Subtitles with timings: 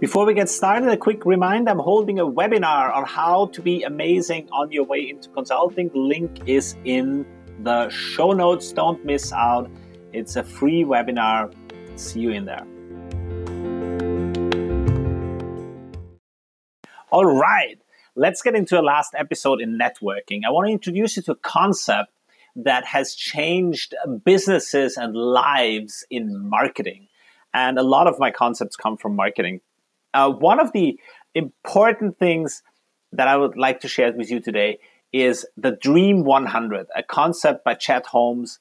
[0.00, 3.82] Before we get started, a quick reminder I'm holding a webinar on how to be
[3.82, 5.88] amazing on your way into consulting.
[5.88, 7.26] The link is in
[7.64, 8.70] the show notes.
[8.70, 9.68] Don't miss out.
[10.12, 11.52] It's a free webinar.
[11.96, 12.64] See you in there.
[17.10, 17.80] All right,
[18.14, 20.42] let's get into the last episode in networking.
[20.46, 22.12] I want to introduce you to a concept
[22.54, 27.08] that has changed businesses and lives in marketing.
[27.52, 29.60] And a lot of my concepts come from marketing.
[30.14, 30.98] Uh, one of the
[31.34, 32.62] important things
[33.12, 34.78] that I would like to share with you today
[35.12, 38.58] is the Dream 100, a concept by Chet Holmes,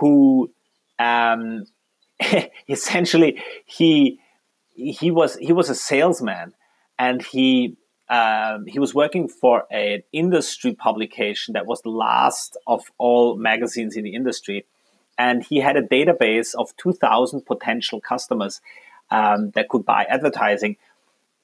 [0.00, 0.50] who
[0.98, 1.64] um,
[2.68, 4.18] essentially he
[4.74, 6.52] he was he was a salesman
[6.98, 7.76] and he
[8.08, 13.96] um, he was working for an industry publication that was the last of all magazines
[13.96, 14.64] in the industry.
[15.18, 18.60] And he had a database of 2000 potential customers
[19.10, 20.76] um, that could buy advertising.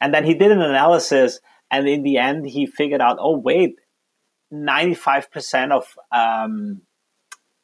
[0.00, 3.78] And then he did an analysis and in the end he figured out oh wait
[4.52, 6.82] 95% of um,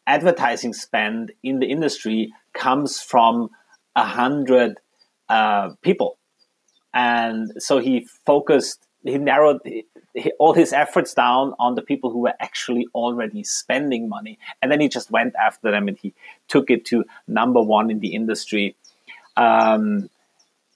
[0.07, 3.51] advertising spend in the industry comes from
[3.97, 4.79] a 100
[5.29, 6.19] uh, people.
[6.95, 9.61] And so he focused he narrowed
[10.39, 14.39] all his efforts down on the people who were actually already spending money.
[14.61, 16.15] And then he just went after them and he
[16.49, 18.77] took it to number one in the industry
[19.37, 20.09] um,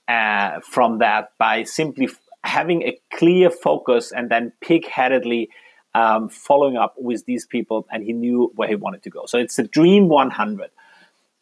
[0.08, 5.50] uh, from that by simply f- having a clear focus and then pig-headedly
[5.94, 9.38] um, following up with these people and he knew where he wanted to go so
[9.38, 10.70] it's the dream 100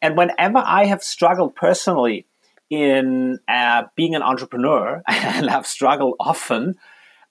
[0.01, 2.25] and whenever i have struggled personally
[2.69, 6.75] in uh, being an entrepreneur, and I've struggled often,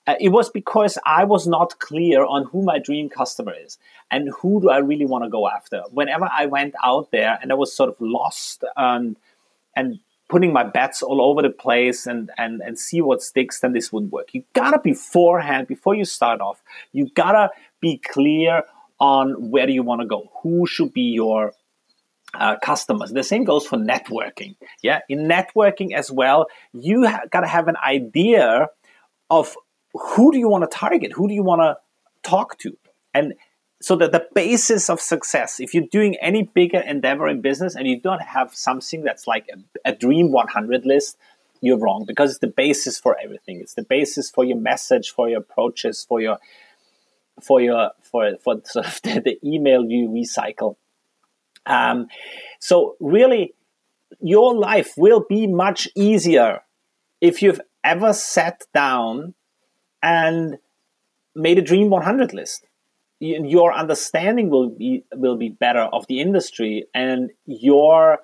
[0.07, 3.77] uh, it was because I was not clear on who my dream customer is
[4.09, 5.83] and who do I really want to go after.
[5.91, 9.17] Whenever I went out there and I was sort of lost and
[9.79, 9.99] and
[10.29, 13.91] putting my bets all over the place and and and see what sticks, then this
[13.91, 14.33] wouldn't work.
[14.33, 17.49] You gotta beforehand, before you start off, you gotta
[17.81, 18.63] be clear
[18.99, 20.29] on where you want to go.
[20.43, 21.53] Who should be your
[22.33, 23.11] uh, customers.
[23.11, 24.55] The same goes for networking.
[24.83, 28.67] Yeah, in networking as well, you ha- got to have an idea
[29.29, 29.55] of
[29.93, 31.77] who do you want to target, who do you want to
[32.21, 32.77] talk to,
[33.13, 33.33] and
[33.81, 35.59] so that the basis of success.
[35.59, 39.47] If you're doing any bigger endeavor in business and you don't have something that's like
[39.53, 41.17] a, a dream 100 list,
[41.61, 43.59] you're wrong because it's the basis for everything.
[43.59, 46.37] It's the basis for your message, for your approaches, for your
[47.41, 50.75] for your for for sort of the, the email you recycle
[51.69, 52.07] um,
[52.59, 53.53] so really,
[54.19, 56.61] your life will be much easier
[57.21, 59.35] if you've ever sat down
[60.01, 60.57] and
[61.35, 62.65] made a Dream 100 list.
[63.19, 68.19] Your understanding will be will be better of the industry, and your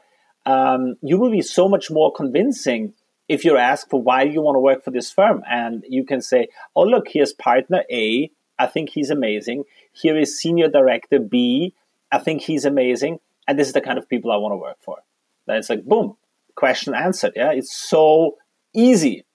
[0.46, 2.94] um, you will be so much more convincing
[3.28, 6.22] if you're asked for why you want to work for this firm, and you can
[6.22, 8.32] say, "Oh, look, here's partner A.
[8.58, 9.66] I think he's amazing.
[9.92, 11.74] Here is senior director B.
[12.10, 14.78] I think he's amazing and this is the kind of people I want to work
[14.82, 14.98] for.
[15.46, 16.18] Then it's like boom,
[16.56, 17.34] question answered.
[17.36, 18.38] Yeah, it's so
[18.74, 19.26] easy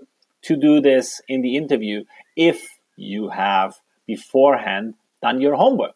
[0.43, 2.05] to do this in the interview
[2.37, 3.77] if you have
[4.07, 5.95] beforehand done your homework.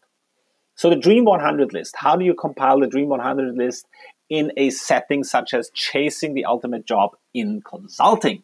[0.77, 1.95] So the Dream 100 list.
[1.97, 3.87] How do you compile the Dream 100 list
[4.29, 8.43] in a setting such as chasing the ultimate job in consulting?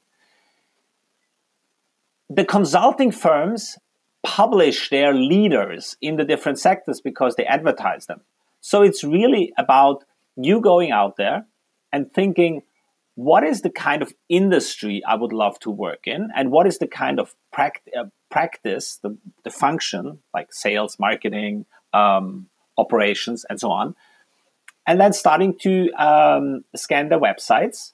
[2.29, 3.77] The consulting firms
[4.23, 8.21] publish their leaders in the different sectors because they advertise them.
[8.61, 10.05] So it's really about
[10.37, 11.47] you going out there
[11.93, 12.63] and thinking,
[13.15, 16.29] what is the kind of industry I would love to work in?
[16.37, 21.67] And what is the kind of pract- uh, practice, the, the function, like sales, marketing,
[21.93, 22.47] um,
[22.79, 23.95] operations, and so on?
[24.87, 27.93] And then starting to um, scan their websites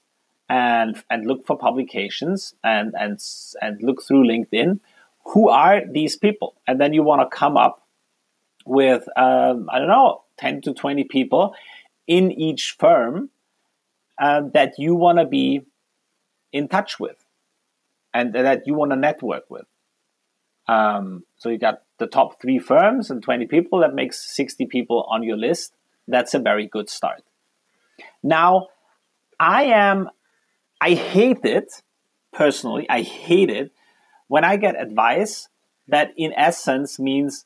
[0.49, 3.19] and, and look for publications and, and,
[3.61, 4.81] and look through LinkedIn.
[5.27, 6.55] Who are these people?
[6.67, 7.83] And then you want to come up
[8.65, 11.55] with, um, I don't know, 10 to 20 people
[12.07, 13.31] in each firm
[14.19, 15.63] uh, that you want to be
[16.53, 17.17] in touch with
[18.15, 19.67] and that you want to network with.
[20.69, 25.07] Um, so you got the top three firms and 20 people, that makes 60 people
[25.09, 25.73] on your list.
[26.09, 27.23] That's a very good start.
[28.23, 28.69] Now,
[29.39, 30.11] I am,
[30.81, 31.83] I hate it
[32.33, 33.73] personally, I hate it
[34.29, 35.49] when I get advice
[35.89, 37.45] that in essence means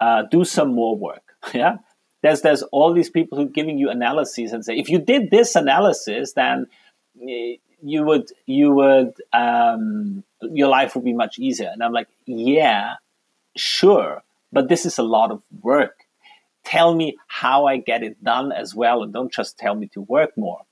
[0.00, 1.22] uh, do some more work.
[1.54, 1.78] Yeah
[2.22, 5.30] there's there's all these people who are giving you analyses and say if you did
[5.30, 6.66] this analysis then
[7.28, 12.08] eh, you would you would um, your life would be much easier and i'm like
[12.26, 12.94] yeah
[13.56, 14.22] sure
[14.52, 16.04] but this is a lot of work
[16.64, 20.00] tell me how i get it done as well and don't just tell me to
[20.02, 20.62] work more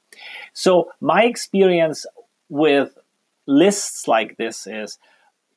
[0.53, 2.07] so my experience
[2.49, 2.97] with
[3.47, 4.99] lists like this is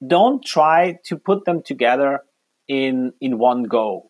[0.06, 2.22] don't try to put them together
[2.68, 4.10] in in one go.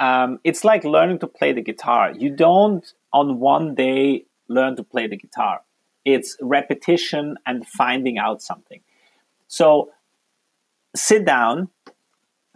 [0.00, 2.12] Um, it's like learning to play the guitar.
[2.12, 5.60] You don't on one day learn to play the guitar.
[6.04, 8.80] It's repetition and finding out something.
[9.48, 9.90] So
[10.94, 11.68] sit down,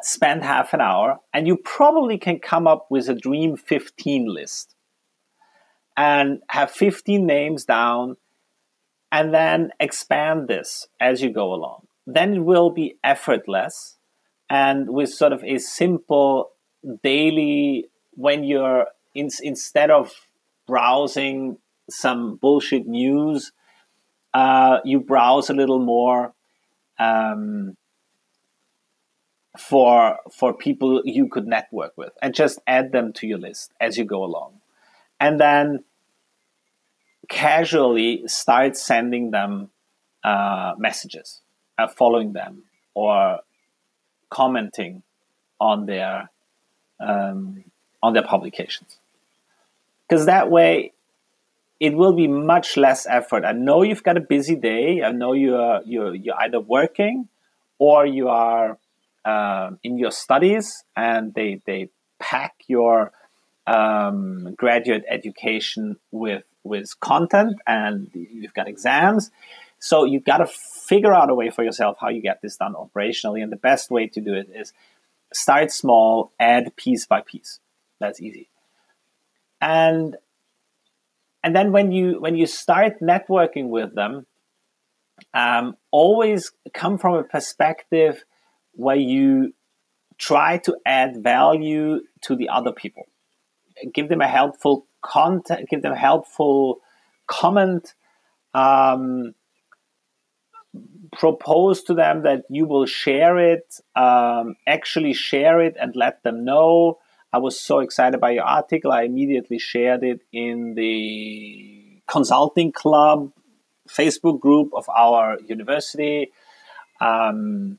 [0.03, 4.75] spend half an hour, and you probably can come up with a dream 15 list
[5.97, 8.17] and have 15 names down
[9.13, 11.87] and then expand this as you go along.
[12.07, 13.97] Then it will be effortless
[14.49, 16.51] and with sort of a simple
[17.05, 20.13] daily, when you're in, instead of
[20.67, 21.59] browsing
[21.89, 23.53] some bullshit news,
[24.35, 26.35] uh, you browse a little more
[27.01, 27.77] um,
[29.59, 33.99] for for people you could network with, and just add them to your list as
[33.99, 34.61] you go along,
[35.19, 35.83] and then
[37.29, 39.71] casually start sending them
[40.23, 41.41] uh, messages,
[41.79, 42.65] uh, following them,
[42.95, 43.41] or
[44.29, 45.03] commenting
[45.59, 46.31] on their
[47.01, 47.65] um,
[48.03, 48.99] on their publications.
[50.09, 50.93] Because that way
[51.81, 53.45] it will be much less effort.
[53.45, 55.03] I know you've got a busy day.
[55.03, 57.29] I know you're you're you're either working
[57.79, 58.79] or you are
[59.25, 61.89] uh, in your studies, and they they
[62.19, 63.13] pack your
[63.67, 69.31] um, graduate education with with content, and you've got exams.
[69.79, 72.75] So you've got to figure out a way for yourself how you get this done
[72.75, 74.75] operationally, and the best way to do it is
[75.33, 77.61] start small, add piece by piece.
[77.99, 78.51] That's easy
[79.61, 80.17] and
[81.43, 84.27] and then when you when you start networking with them
[85.35, 88.25] um, always come from a perspective
[88.73, 89.55] where you
[90.19, 93.07] try to add value to the other people.
[93.93, 96.81] Give them a helpful content give them helpful
[97.27, 97.95] comment
[98.53, 99.35] um,
[101.13, 106.45] propose to them that you will share it um, actually share it and let them
[106.45, 106.99] know
[107.33, 108.91] I was so excited by your article.
[108.93, 113.33] I immediately shared it in the consulting club
[113.89, 116.33] Facebook group of our university.
[117.01, 117.79] Um,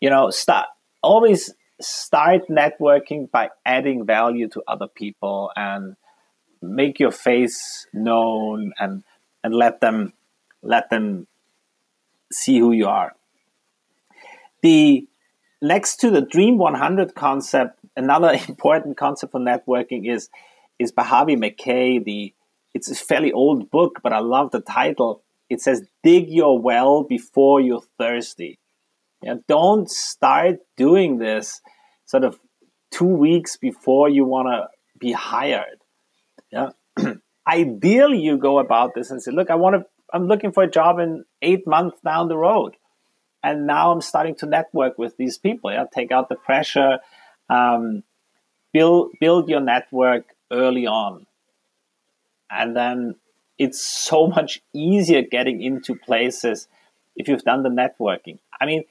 [0.00, 0.68] you know, start
[1.02, 5.96] always start networking by adding value to other people and
[6.62, 9.02] make your face known and
[9.42, 10.12] and let them
[10.62, 11.26] let them
[12.32, 13.14] see who you are.
[14.62, 15.06] The
[15.66, 20.28] next to the Dream 100 concept, another important concept for networking is
[20.78, 21.98] is by Harvey Mackay.
[21.98, 22.34] The
[22.74, 25.22] it's a fairly old book, but I love the title.
[25.48, 28.58] It says, "Dig your well before you're thirsty."
[29.22, 31.60] Yeah, don't start doing this
[32.04, 32.38] sort of
[32.90, 34.68] two weeks before you want to
[34.98, 35.80] be hired.
[36.52, 36.70] Yeah,
[37.48, 39.86] ideally, you go about this and say, "Look, I want to.
[40.12, 42.76] I'm looking for a job in eight months down the road."
[43.46, 45.70] And now I'm starting to network with these people.
[45.70, 46.98] Yeah, take out the pressure,
[47.48, 48.02] um,
[48.72, 51.26] build build your network early on,
[52.50, 53.14] and then
[53.56, 56.66] it's so much easier getting into places
[57.14, 58.40] if you've done the networking.
[58.60, 58.82] I mean,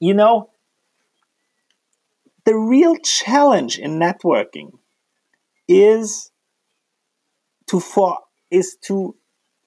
[0.00, 0.50] you know,
[2.44, 4.72] the real challenge in networking
[5.68, 6.32] is
[7.68, 8.18] to for
[8.50, 9.14] is to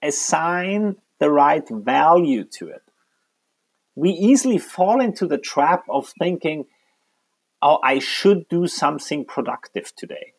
[0.02, 2.82] assign the right value to it
[3.98, 6.66] we easily fall into the trap of thinking,
[7.64, 10.34] oh, I should do something productive today.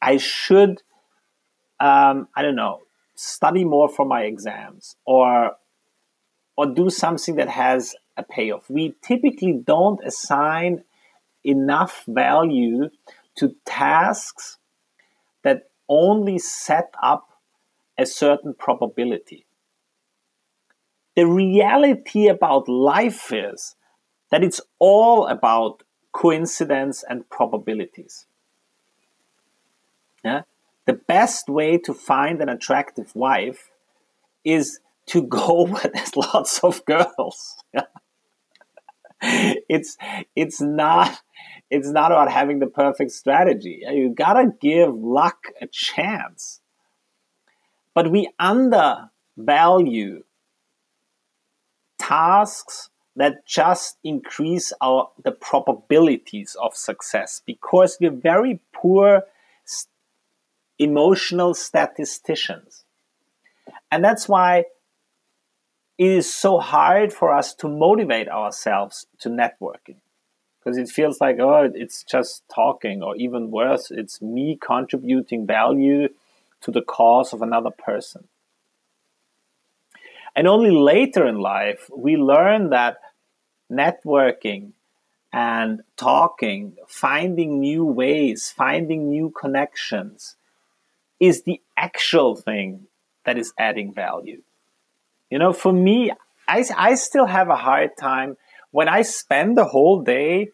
[0.00, 0.80] I should,
[1.80, 2.82] um, I don't know,
[3.16, 5.56] study more for my exams or
[6.56, 8.70] or do something that has a payoff.
[8.70, 10.84] We typically don't assign
[11.42, 12.90] enough value
[13.38, 14.58] to tasks
[15.42, 17.26] that only set up
[17.98, 19.46] a certain probability
[21.16, 23.76] the reality about life is
[24.30, 28.26] that it's all about coincidence and probabilities.
[30.24, 30.42] Yeah?
[30.86, 33.70] The best way to find an attractive wife
[34.44, 37.56] is to go where there's lots of girls.
[39.20, 39.96] it's
[40.36, 41.20] it's not
[41.70, 43.82] it's not about having the perfect strategy.
[43.88, 46.60] You gotta give luck a chance.
[47.94, 50.24] But we undervalue
[51.98, 59.22] tasks that just increase our the probabilities of success because we're very poor
[59.64, 59.90] st-
[60.78, 62.84] emotional statisticians.
[63.90, 64.64] And that's why
[65.96, 69.96] it is so hard for us to motivate ourselves to networking
[70.58, 76.08] because it feels like oh it's just talking or even worse it's me contributing value
[76.60, 78.24] to the cause of another person
[80.36, 82.96] And only later in life, we learn that
[83.70, 84.72] networking
[85.32, 90.36] and talking, finding new ways, finding new connections
[91.20, 92.86] is the actual thing
[93.24, 94.42] that is adding value.
[95.30, 96.12] You know, for me,
[96.46, 98.36] I, I still have a hard time
[98.70, 100.48] when I spend the whole day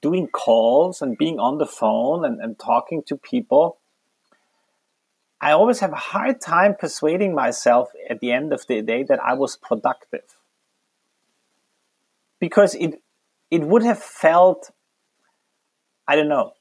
[0.00, 3.78] doing calls and being on the phone and, and talking to people.
[5.42, 9.18] I always have a hard time persuading myself at the end of the day that
[9.22, 10.36] I was productive.
[12.38, 13.02] Because it
[13.50, 14.70] it would have felt
[16.06, 16.52] I don't know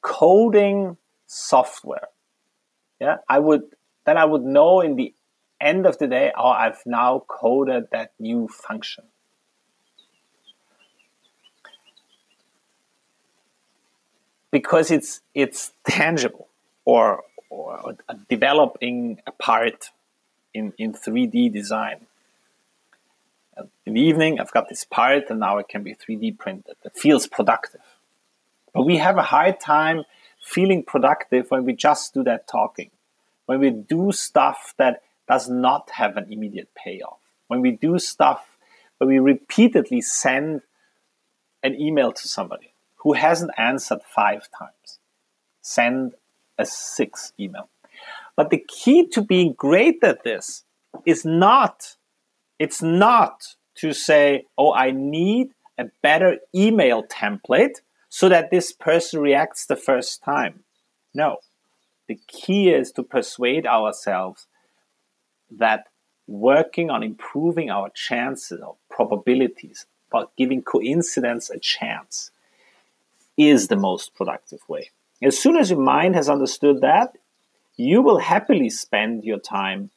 [0.00, 2.08] coding software.
[3.00, 3.62] Yeah, I would
[4.04, 5.14] then I would know in the
[5.60, 9.04] end of the day, oh, I've now coded that new function.
[14.52, 16.46] Because it's it's tangible
[16.84, 17.96] or, or
[18.28, 19.90] developing a part
[20.54, 22.06] in, in 3D design.
[23.56, 26.76] Uh, in the evening, I've got this part and now it can be 3D printed.
[26.84, 27.80] It feels productive.
[28.72, 30.04] But we have a hard time
[30.40, 32.90] feeling productive when we just do that talking,
[33.46, 37.18] when we do stuff that does not have an immediate payoff,
[37.48, 38.46] when we do stuff
[38.98, 40.62] when we repeatedly send
[41.64, 42.71] an email to somebody
[43.02, 44.98] who hasn't answered five times.
[45.60, 46.12] Send
[46.58, 47.68] a sixth email.
[48.36, 50.64] But the key to being great at this
[51.04, 51.96] is not,
[52.58, 59.20] it's not to say, oh, I need a better email template so that this person
[59.20, 60.64] reacts the first time.
[61.14, 61.38] No.
[62.08, 64.46] The key is to persuade ourselves
[65.50, 65.86] that
[66.26, 72.30] working on improving our chances or probabilities, about giving coincidence a chance,
[73.36, 74.90] is the most productive way.
[75.22, 77.16] As soon as your mind has understood that,
[77.76, 79.90] you will happily spend your time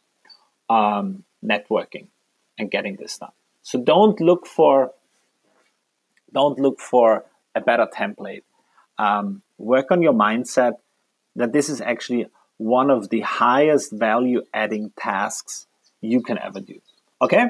[0.69, 2.07] um, networking
[2.57, 3.31] and getting this done.
[3.61, 4.93] So don't look for
[6.33, 7.25] don't look for
[7.55, 8.43] a better template.
[8.97, 10.73] Um, work on your mindset
[11.35, 12.27] that this is actually
[12.57, 15.67] one of the highest value adding tasks
[16.01, 16.81] you can ever do.
[17.21, 17.47] Okay?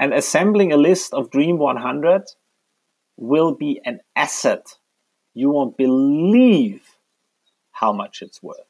[0.00, 2.22] And assembling a list of Dream 100
[3.16, 4.74] will be an asset.
[5.34, 6.96] You won't believe
[7.72, 8.60] how much it's worth.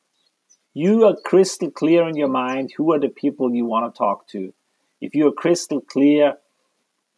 [0.75, 4.29] You are crystal clear in your mind who are the people you want to talk
[4.29, 4.53] to.
[5.00, 6.35] If you are crystal clear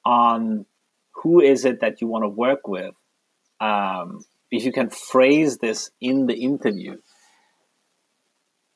[0.04, 0.66] on
[1.22, 2.94] who is it that you want to work with,
[3.60, 6.98] um, if you can phrase this in the interview,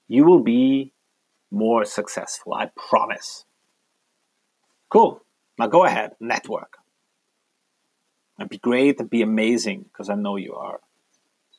[0.08, 0.92] you will be
[1.50, 2.54] more successful.
[2.54, 3.44] I promise.
[4.90, 5.22] Cool.
[5.58, 6.81] Now go ahead, network
[8.42, 10.80] and be great and be amazing because I know you are.